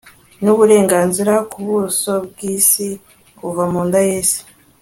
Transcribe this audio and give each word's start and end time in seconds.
n 0.43 0.45
uburenganzira 0.53 1.33
ku 1.51 1.57
buso 1.67 2.11
bw 2.27 2.37
isi 2.55 2.87
kuva 3.39 3.63
munda 3.71 3.99
y 4.07 4.11
isi 4.21 4.41